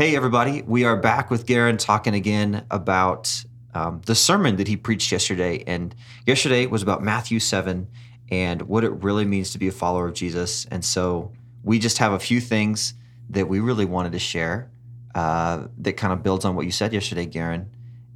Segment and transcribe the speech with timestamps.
[0.00, 0.62] Hey, everybody.
[0.62, 5.62] We are back with Garen talking again about um, the sermon that he preached yesterday.
[5.66, 5.94] And
[6.26, 7.86] yesterday was about Matthew 7
[8.30, 10.64] and what it really means to be a follower of Jesus.
[10.70, 11.32] And so
[11.62, 12.94] we just have a few things
[13.28, 14.70] that we really wanted to share
[15.14, 17.70] uh, that kind of builds on what you said yesterday, Garen.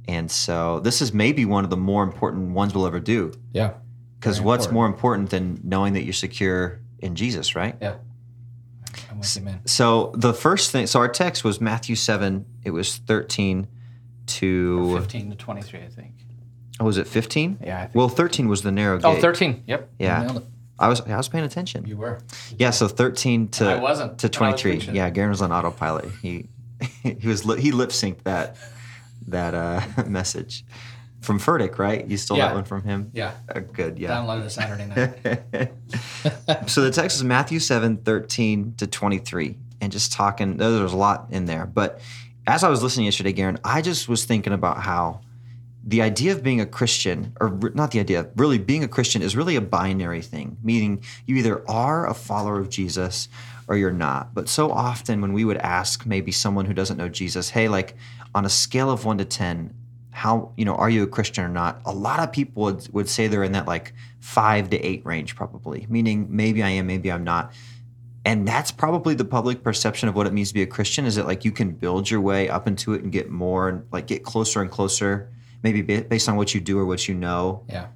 [0.07, 3.31] And so this is maybe one of the more important ones we'll ever do.
[3.53, 3.73] Yeah.
[4.19, 4.73] Because what's important.
[4.73, 7.75] more important than knowing that you're secure in Jesus, right?
[7.79, 7.97] Yeah.
[9.09, 9.61] I'm with you, man.
[9.65, 13.67] So the first thing, so our text was Matthew 7, it was 13
[14.27, 16.13] to, 15 to 23, I think.
[16.79, 17.59] oh, was it 15?
[17.63, 17.95] Yeah, I think.
[17.95, 19.05] Well, 13 was the narrow gate.
[19.05, 19.63] Oh, 13.
[19.67, 19.89] Yep.
[19.99, 20.39] Yeah.
[20.77, 21.85] I was, I was paying attention.
[21.85, 22.19] You were.
[22.57, 24.93] Yeah, so 13 to I wasn't to when I was 23.
[24.93, 26.09] Yeah, Garen was on autopilot.
[26.21, 26.49] He
[27.03, 28.57] he was he lip synced that
[29.27, 30.65] that uh, message
[31.25, 32.05] from Furtick, right?
[32.07, 32.47] You stole Yeah.
[32.47, 33.11] that one from him.
[33.13, 33.31] Yeah.
[33.53, 33.97] Uh, good.
[33.99, 34.11] Yeah.
[34.11, 35.71] Downloaded it Saturday night.
[36.69, 39.57] so the text is Matthew 7, 13 to 23.
[39.81, 41.65] And just talking, there's a lot in there.
[41.65, 41.99] But
[42.47, 45.21] as I was listening yesterday, Garen, I just was thinking about how
[45.87, 49.35] the idea of being a Christian, or not the idea, really being a Christian is
[49.35, 53.27] really a binary thing, meaning you either are a follower of Jesus
[53.67, 54.33] or you're not.
[54.33, 57.95] But so often when we would ask maybe someone who doesn't know Jesus, hey, like
[58.33, 59.73] on a scale of one to 10,
[60.15, 61.81] how, you know, are you a Christian or not?
[61.83, 65.35] A lot of people would, would say they're in that like five to eight range,
[65.35, 67.51] probably, meaning maybe I am, maybe I'm not.
[68.23, 71.15] And that's probably the public perception of what it means to be a Christian is
[71.15, 74.07] that like you can build your way up into it and get more and like
[74.07, 75.29] get closer and closer,
[75.63, 77.65] maybe based on what you do or what you know.
[77.67, 77.87] Yeah.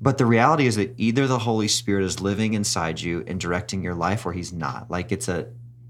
[0.00, 3.82] But the reality is that either the Holy Spirit is living inside you and directing
[3.82, 4.90] your life or he's not.
[4.90, 5.48] Like it's a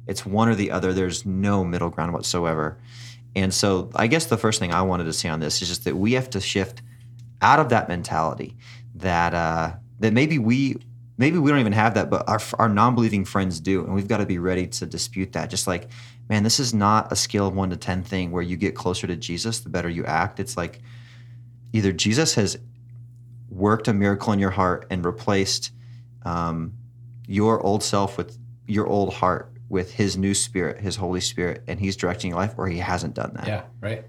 [0.08, 0.92] it's one or the other.
[0.92, 2.78] There's no middle ground whatsoever.
[3.36, 5.84] And so I guess the first thing I wanted to say on this is just
[5.84, 6.82] that we have to shift
[7.40, 8.56] out of that mentality
[8.96, 10.76] that uh that maybe we
[11.18, 14.18] maybe we don't even have that but our our non-believing friends do and we've got
[14.18, 15.50] to be ready to dispute that.
[15.50, 15.88] Just like
[16.28, 19.06] man this is not a scale of 1 to 10 thing where you get closer
[19.06, 20.40] to Jesus the better you act.
[20.40, 20.80] It's like
[21.72, 22.58] either Jesus has
[23.50, 25.72] worked a miracle in your heart and replaced
[26.24, 26.72] um,
[27.26, 31.78] your old self with your old heart with his new spirit, his Holy Spirit, and
[31.78, 33.46] he's directing your life, or he hasn't done that.
[33.46, 33.62] Yeah.
[33.80, 34.04] Right.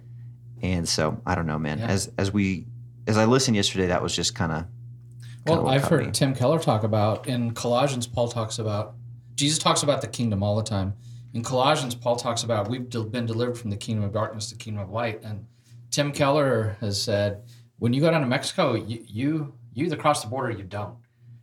[0.61, 1.79] And so I don't know, man.
[1.79, 1.87] Yeah.
[1.87, 2.65] As as we
[3.07, 4.65] as I listened yesterday, that was just kind of
[5.45, 6.11] Well, I've heard me.
[6.11, 8.95] Tim Keller talk about in Colossians, Paul talks about
[9.35, 10.93] Jesus talks about the kingdom all the time.
[11.33, 14.63] In Colossians, Paul talks about we've been delivered from the kingdom of darkness to the
[14.63, 15.23] kingdom of light.
[15.23, 15.45] And
[15.91, 17.43] Tim Keller has said,
[17.77, 20.63] when you go down to Mexico, you you, you either cross the border or you
[20.63, 20.95] don't.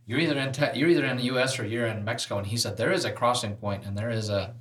[0.07, 1.59] You're either in te- you're either in the U.S.
[1.59, 2.37] or you're in Mexico.
[2.37, 4.55] And he said there is a crossing point, and there is a,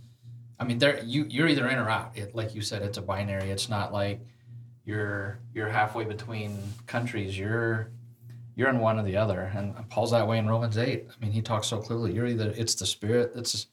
[0.58, 2.12] I mean, there you you're either in or out.
[2.14, 3.50] It like you said, it's a binary.
[3.50, 4.20] It's not like
[4.84, 7.38] you're you're halfway between countries.
[7.38, 7.88] You're
[8.56, 9.52] you're in one or the other.
[9.54, 11.06] And Paul's that way in Romans 8.
[11.08, 12.12] I mean, he talks so clearly.
[12.14, 13.66] You're either, it's the spirit that's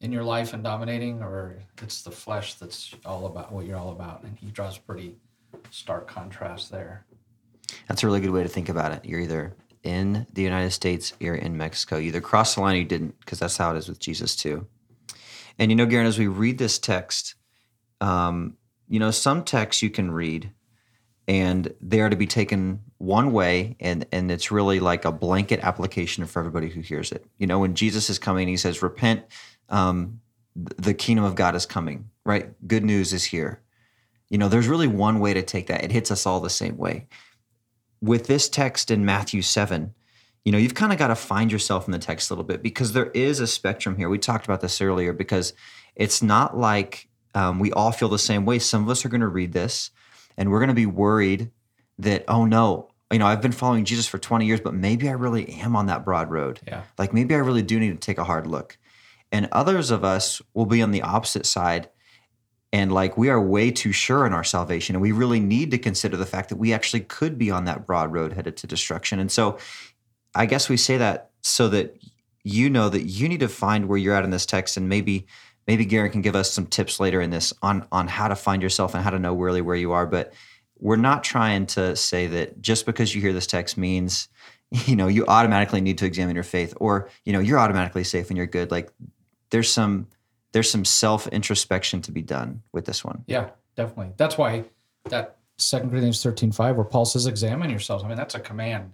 [0.00, 3.90] in your life and dominating, or it's the flesh that's all about what you're all
[3.90, 4.24] about.
[4.24, 5.14] And he draws pretty
[5.70, 7.04] stark contrast there.
[7.88, 9.04] that's a really good way to think about it.
[9.04, 11.96] You're either in the United States, you're in Mexico.
[11.96, 14.36] You either crossed the line or you didn't, because that's how it is with Jesus
[14.36, 14.66] too.
[15.58, 17.34] And you know, Garen, as we read this text,
[18.00, 18.56] um,
[18.88, 20.52] you know, some texts you can read
[21.28, 25.60] and they are to be taken one way and and it's really like a blanket
[25.60, 27.24] application for everybody who hears it.
[27.38, 29.24] You know when jesus is coming he says repent
[29.68, 30.20] um,
[30.54, 32.50] th- the kingdom of god is coming right?
[32.68, 33.60] Good news is here.
[34.28, 35.84] You know there's really one way to take that.
[35.84, 37.06] It hits us all the same way
[38.02, 39.94] with this text in matthew 7
[40.44, 42.62] you know you've kind of got to find yourself in the text a little bit
[42.62, 44.08] because there is a spectrum here.
[44.08, 45.52] We talked about this earlier because
[45.94, 48.58] it's not like um, we all feel the same way.
[48.58, 49.90] Some of us are going to read this
[50.36, 51.50] and we're going to be worried
[51.98, 55.12] that oh no you know i've been following jesus for 20 years but maybe i
[55.12, 56.58] really am on that broad road.
[56.66, 56.82] Yeah.
[56.98, 58.78] like maybe i really do need to take a hard look.
[59.30, 61.88] And others of us will be on the opposite side
[62.72, 65.78] and like we are way too sure in our salvation and we really need to
[65.78, 69.18] consider the fact that we actually could be on that broad road headed to destruction.
[69.18, 69.58] And so
[70.34, 71.94] i guess we say that so that
[72.44, 75.26] you know that you need to find where you're at in this text and maybe
[75.66, 78.62] maybe Garen can give us some tips later in this on on how to find
[78.62, 80.06] yourself and how to know really where you are.
[80.06, 80.32] But
[80.78, 84.28] we're not trying to say that just because you hear this text means
[84.70, 88.28] you know you automatically need to examine your faith or you know you're automatically safe
[88.30, 88.70] and you're good.
[88.70, 88.90] Like
[89.50, 90.08] there's some
[90.52, 94.12] there's some self introspection to be done with this one Yeah, definitely.
[94.16, 94.64] That's why
[95.08, 98.04] that Second Corinthians 13, 5, where Paul says, examine yourselves.
[98.04, 98.92] I mean, that's a command.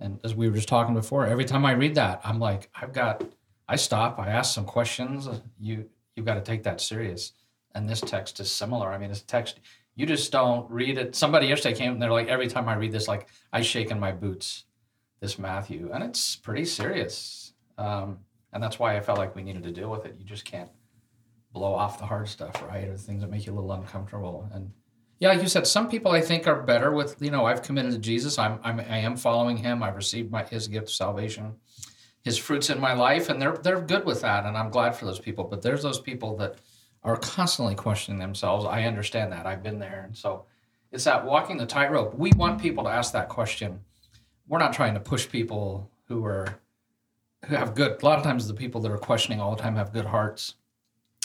[0.00, 2.92] And as we were just talking before, every time I read that, I'm like, I've
[2.92, 3.24] got,
[3.68, 5.28] I stop, I ask some questions.
[5.60, 7.32] You, you've got to take that serious.
[7.74, 8.92] And this text is similar.
[8.92, 9.60] I mean, this text,
[9.94, 11.14] you just don't read it.
[11.14, 14.00] Somebody yesterday came and they're like, every time I read this, like I shake in
[14.00, 14.64] my boots,
[15.20, 17.52] this Matthew, and it's pretty serious.
[17.78, 18.18] Um,
[18.52, 20.16] and that's why I felt like we needed to deal with it.
[20.18, 20.70] You just can't,
[21.52, 22.88] blow off the hard stuff, right?
[22.88, 24.48] Or things that make you a little uncomfortable.
[24.52, 24.72] And
[25.18, 27.92] yeah, like you said, some people I think are better with, you know, I've committed
[27.92, 28.38] to Jesus.
[28.38, 29.82] I'm, I'm I am following him.
[29.82, 31.54] I've received my his gift of salvation,
[32.22, 34.46] his fruits in my life, and they're they're good with that.
[34.46, 35.44] And I'm glad for those people.
[35.44, 36.56] But there's those people that
[37.04, 38.64] are constantly questioning themselves.
[38.64, 39.46] I understand that.
[39.46, 40.04] I've been there.
[40.06, 40.46] And so
[40.90, 42.14] it's that walking the tightrope.
[42.14, 43.80] We want people to ask that question.
[44.48, 46.46] We're not trying to push people who are
[47.46, 49.76] who have good a lot of times the people that are questioning all the time
[49.76, 50.54] have good hearts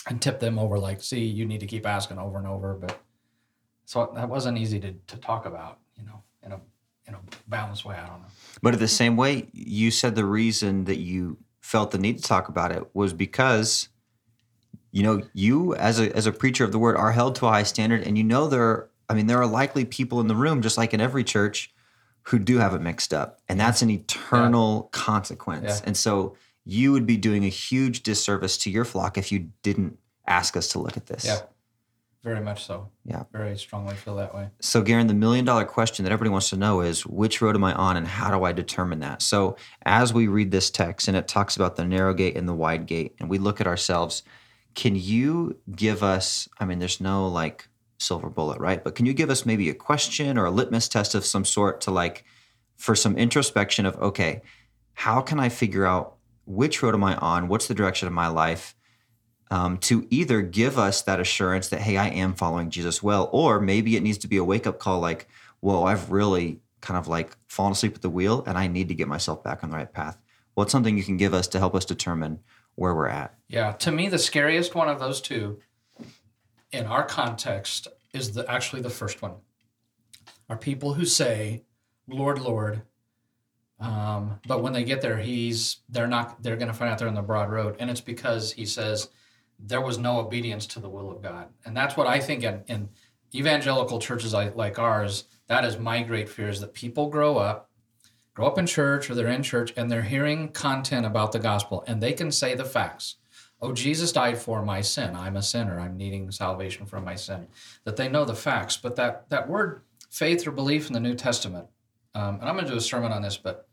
[0.08, 2.74] and tip them over like, see, you need to keep asking over and over.
[2.74, 2.98] But
[3.84, 6.60] so that wasn't easy to, to talk about, you know, in a
[7.06, 7.96] in a balanced way.
[7.96, 8.28] I don't know.
[8.62, 12.22] But in the same way, you said the reason that you felt the need to
[12.22, 13.88] talk about it was because
[14.90, 17.50] you know you as a as a preacher of the word are held to a
[17.50, 20.34] high standard and you know there are, I mean there are likely people in the
[20.34, 21.74] room just like in every church
[22.28, 25.80] who do have it mixed up and that's an eternal consequence.
[25.80, 25.86] Yeah.
[25.86, 29.98] And so you would be doing a huge disservice to your flock if you didn't
[30.26, 31.24] ask us to look at this.
[31.24, 31.40] Yeah.
[32.22, 32.88] Very much so.
[33.06, 33.22] Yeah.
[33.32, 34.48] Very strongly feel that way.
[34.60, 37.64] So, Garen, the million dollar question that everybody wants to know is which road am
[37.64, 39.22] I on and how do I determine that?
[39.22, 42.52] So, as we read this text and it talks about the narrow gate and the
[42.54, 44.22] wide gate, and we look at ourselves,
[44.74, 48.82] can you give us, I mean, there's no like silver bullet, right?
[48.82, 51.80] But can you give us maybe a question or a litmus test of some sort
[51.82, 52.24] to like,
[52.76, 54.42] for some introspection of, okay,
[54.94, 56.16] how can I figure out
[56.46, 57.48] which road am I on?
[57.48, 58.74] What's the direction of my life?
[59.50, 63.60] um, to either give us that assurance that hey i am following jesus well or
[63.60, 65.28] maybe it needs to be a wake-up call like
[65.60, 68.94] whoa i've really kind of like fallen asleep at the wheel and i need to
[68.94, 70.18] get myself back on the right path
[70.54, 72.38] what's something you can give us to help us determine
[72.74, 73.72] where we're at Yeah.
[73.72, 75.58] To me, the scariest one of those two
[76.72, 79.34] in our context is the actually the first one.
[80.48, 81.64] Are people who say,
[82.06, 82.82] Lord, Lord.
[83.80, 87.14] Um, but when they get there, he's they're not they're gonna find out they're on
[87.14, 87.76] the broad road.
[87.78, 89.08] And it's because he says
[89.58, 91.48] there was no obedience to the will of God.
[91.64, 92.88] And that's what I think in, in
[93.34, 97.70] evangelical churches like, like ours, that is my great fear is that people grow up,
[98.34, 101.82] grow up in church or they're in church and they're hearing content about the gospel
[101.86, 103.16] and they can say the facts.
[103.60, 105.16] Oh, Jesus died for my sin.
[105.16, 105.80] I'm a sinner.
[105.80, 107.48] I'm needing salvation from my sin.
[107.84, 108.76] That they know the facts.
[108.76, 111.66] But that, that word faith or belief in the New Testament,
[112.14, 113.68] um, and I'm going to do a sermon on this, but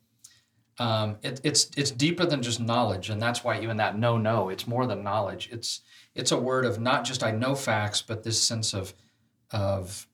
[0.77, 4.49] um, it, it's it's deeper than just knowledge, and that's why even that no no,
[4.49, 5.49] it's more than knowledge.
[5.51, 5.81] It's
[6.15, 8.93] it's a word of not just I know facts, but this sense of
[9.51, 10.07] of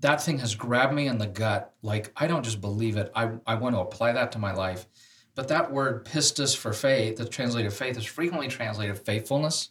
[0.00, 1.74] that thing has grabbed me in the gut.
[1.82, 3.12] Like I don't just believe it.
[3.14, 4.86] I I want to apply that to my life.
[5.36, 9.70] But that word pistis for faith, that's translated faith, is frequently translated faithfulness.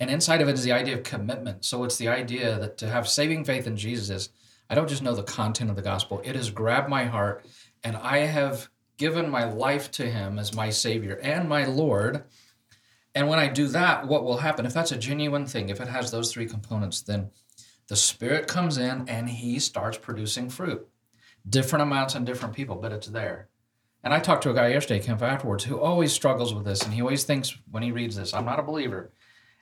[0.00, 1.66] And inside of it is the idea of commitment.
[1.66, 4.30] So it's the idea that to have saving faith in Jesus
[4.72, 7.44] I don't just know the content of the gospel, it has grabbed my heart,
[7.84, 12.24] and I have given my life to him as my savior and my lord.
[13.14, 14.64] And when i do that what will happen?
[14.64, 17.30] If that's a genuine thing if it has those three components then
[17.88, 20.88] the spirit comes in and he starts producing fruit.
[21.46, 23.48] Different amounts in different people but it's there
[24.04, 26.94] and i talked to a guy yesterday camp afterwards who always struggles with this and
[26.94, 29.12] he always thinks when he reads this i'm not a believer.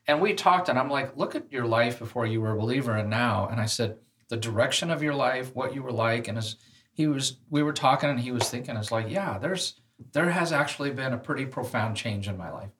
[0.06, 2.96] And we talked and i'm like look at your life before you were a believer
[2.96, 3.48] and now.
[3.48, 3.98] And i said
[4.28, 6.56] the direction of your life what you were like and as
[6.92, 9.80] he was we were talking and he was thinking it's like yeah there's
[10.12, 12.70] there has actually been a pretty profound change in my life.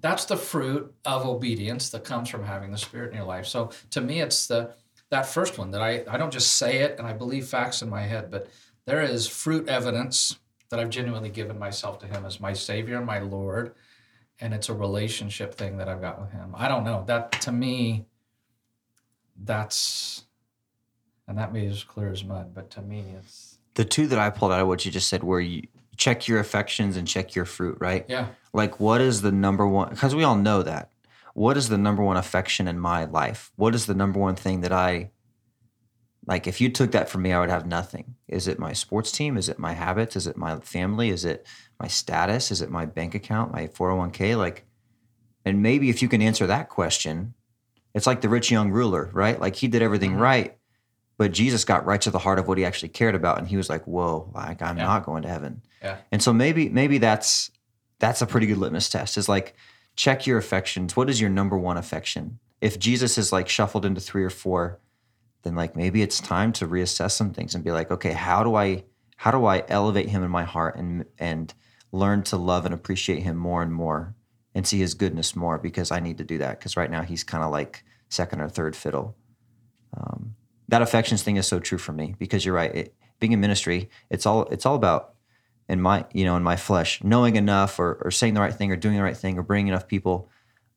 [0.00, 3.46] That's the fruit of obedience that comes from having the spirit in your life.
[3.46, 4.74] So to me it's the
[5.10, 7.88] that first one that i i don't just say it and i believe facts in
[7.88, 8.48] my head but
[8.86, 13.06] there is fruit evidence that i've genuinely given myself to him as my savior and
[13.06, 13.74] my lord
[14.40, 16.54] and it's a relationship thing that i've got with him.
[16.56, 17.04] I don't know.
[17.06, 18.06] That to me
[19.42, 20.24] that's
[21.26, 24.18] and that may be as clear as mud but to me it's the two that
[24.18, 25.66] i pulled out of what you just said where you
[25.96, 28.04] check your affections and check your fruit right?
[28.08, 28.28] Yeah.
[28.52, 30.90] Like what is the number one because we all know that.
[31.34, 33.50] What is the number one affection in my life?
[33.56, 35.10] What is the number one thing that i
[36.26, 38.14] like if you took that from me i would have nothing.
[38.28, 39.36] Is it my sports team?
[39.36, 40.16] Is it my habits?
[40.16, 41.10] Is it my family?
[41.10, 41.46] Is it
[41.78, 42.50] my status?
[42.50, 43.52] Is it my bank account?
[43.52, 44.64] My 401k like
[45.44, 47.34] and maybe if you can answer that question
[47.94, 49.38] it's like the rich young ruler right?
[49.38, 50.20] Like he did everything Mhm.
[50.20, 50.58] right
[51.16, 53.56] but jesus got right to the heart of what he actually cared about and he
[53.56, 54.84] was like whoa like i'm Yeah.
[54.84, 55.62] not going to heaven.
[55.82, 55.98] Yeah.
[56.10, 57.50] and so maybe maybe that's
[58.00, 59.54] that's a pretty good litmus test is like
[59.96, 60.96] check your affections.
[60.96, 62.38] What is your number one affection?
[62.60, 64.80] If jesus is like shuffled into three or four
[65.44, 68.54] then like maybe it's time to reassess some things and be like okay how do
[68.54, 68.82] i
[69.16, 71.54] how do i elevate him in my heart and and
[71.92, 74.14] learn to love and appreciate him more and more
[74.54, 77.22] and see his goodness more because i need to do that because right now he's
[77.22, 79.16] kind of like second or third fiddle
[79.96, 80.34] um,
[80.68, 83.88] that affections thing is so true for me because you're right it, being in ministry
[84.10, 85.14] it's all it's all about
[85.68, 88.72] in my you know in my flesh knowing enough or, or saying the right thing
[88.72, 90.28] or doing the right thing or bringing enough people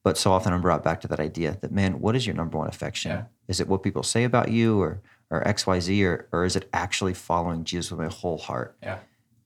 [0.04, 2.58] But so often I'm brought back to that idea that man, what is your number
[2.58, 3.12] one affection?
[3.12, 3.24] Yeah.
[3.48, 6.56] Is it what people say about you, or or X Y Z, or or is
[6.56, 9.00] it actually following Jesus with my whole heart Yeah.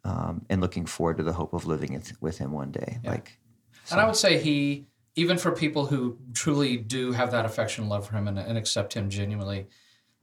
[0.04, 3.00] um, and looking forward to the hope of living with Him one day?
[3.04, 3.40] Like,
[3.92, 7.90] And I would say he, even for people who truly do have that affection and
[7.90, 9.68] love for him and, and accept him genuinely,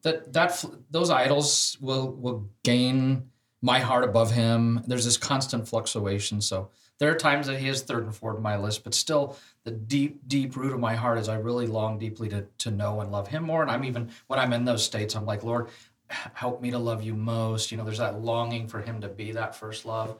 [0.02, 3.30] that that those idols will will gain
[3.60, 4.82] my heart above him.
[4.86, 6.40] There's this constant fluctuation.
[6.40, 9.36] So there are times that he is third and fourth on my list, but still
[9.64, 13.00] the deep, deep root of my heart is I really long deeply to to know
[13.00, 13.62] and love him more.
[13.62, 15.68] And I'm even when I'm in those states, I'm like, Lord,
[16.08, 17.70] help me to love you most.
[17.70, 20.18] You know, there's that longing for him to be that first love.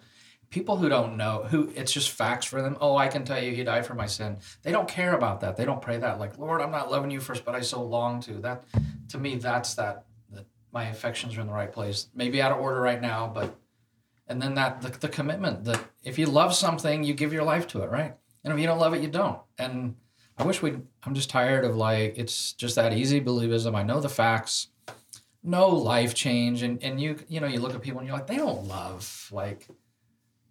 [0.50, 2.76] People who don't know who it's just facts for them.
[2.80, 4.38] Oh i can tell you he died for my sin.
[4.62, 5.56] They don't care about that.
[5.56, 8.20] They don't pray that like lord i'm not loving you first but i so long
[8.22, 8.34] to.
[8.34, 8.64] That
[9.08, 12.08] to me that's that that my affections are in the right place.
[12.14, 13.58] Maybe out of order right now but
[14.28, 17.66] and then that the, the commitment that if you love something you give your life
[17.66, 19.94] to it right and if you don't love it you don't and
[20.38, 24.00] i wish we i'm just tired of like it's just that easy believism i know
[24.00, 24.68] the facts
[25.42, 28.26] no life change and and you you know you look at people and you're like
[28.26, 29.68] they don't love like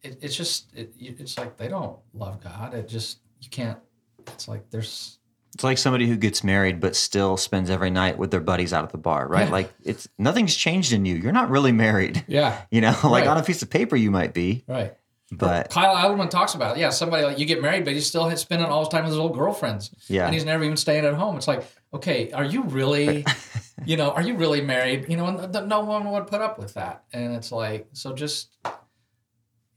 [0.01, 2.73] it, it's just it, it's like they don't love God.
[2.73, 3.79] It just you can't.
[4.27, 5.19] It's like there's
[5.57, 8.83] It's like somebody who gets married but still spends every night with their buddies out
[8.83, 9.47] at the bar, right?
[9.47, 9.51] Yeah.
[9.51, 11.15] Like it's nothing's changed in you.
[11.15, 12.23] You're not really married.
[12.27, 13.27] yeah You know, like Right.
[13.27, 14.93] on a piece of paper you might be, right.
[15.31, 16.79] but Kyle Idleman talks about it.
[16.79, 19.19] Yeah, somebody like you get married, but he's still spending all his time with his
[19.19, 20.25] old girlfriends, yeah.
[20.25, 21.37] and he's never even staying at home.
[21.37, 23.25] It's like okay, are you really,
[23.85, 25.07] you know, are you really married?
[25.09, 28.55] You know, and no one would put up with that, and it's like so just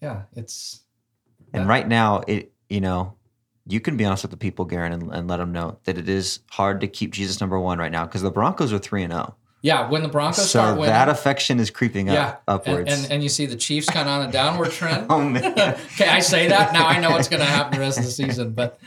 [0.03, 0.83] yeah, it's
[1.55, 3.17] And right now, it you know,
[3.67, 6.09] you can be honest with the people, Garen, and, and let them know that it
[6.09, 9.13] is hard to keep Jesus number one right now because the Broncos are three and
[9.13, 9.37] zero.
[9.63, 9.89] yeah.
[9.89, 12.91] When the Broncos So start winning, that affection is creeping up yeah, upwards.
[12.93, 15.07] and and you see the Chiefs kind of on a downward trend.
[15.11, 15.45] oh man,
[15.95, 16.87] okay, I say that now.
[16.87, 18.79] I know what's going to happen the rest of the season, but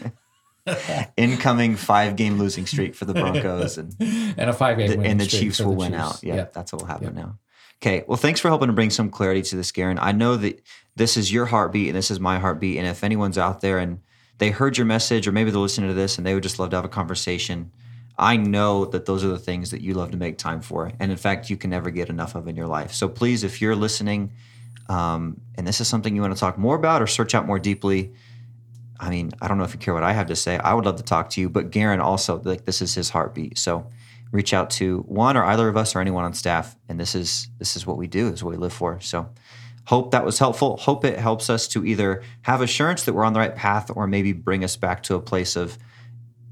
[1.18, 5.20] incoming five game losing streak for the Broncos, and and a five game the, and
[5.20, 6.01] the Chiefs will the win Chiefs.
[6.03, 6.24] out.
[6.24, 6.46] Yeah, Yeah.
[6.53, 7.38] that's what will happen now.
[7.82, 10.00] Okay, well, thanks for helping to bring some clarity to this, Garen.
[10.00, 10.62] I know that
[10.96, 14.00] this is your heartbeat and this is my heartbeat, and if anyone's out there and
[14.43, 16.69] they heard your message, or maybe they're listening to this and they would just love
[16.71, 17.71] to have a conversation.
[18.17, 20.91] I know that those are the things that you love to make time for.
[21.00, 22.91] And in fact, you can never get enough of in your life.
[22.91, 24.33] So please, if you're listening
[24.89, 27.57] um, and this is something you want to talk more about or search out more
[27.57, 28.12] deeply,
[29.00, 30.57] I mean, I don't know if you care what I have to say.
[30.57, 33.57] I would love to talk to you, but Garen also, like, this is his heartbeat.
[33.57, 33.89] So
[34.33, 36.75] reach out to one or either of us or anyone on staff.
[36.89, 39.00] And this is this is what we do, is what we live for.
[39.00, 39.29] So
[39.85, 40.77] hope that was helpful.
[40.77, 44.07] Hope it helps us to either have assurance that we're on the right path or
[44.07, 45.77] maybe bring us back to a place of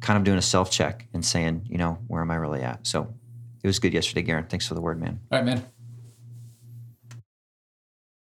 [0.01, 2.85] kind of doing a self check and saying, you know, where am I really at?
[2.85, 3.13] So
[3.63, 4.45] it was good yesterday, Garen.
[4.45, 5.19] Thanks for the word, man.
[5.31, 5.63] All right, man.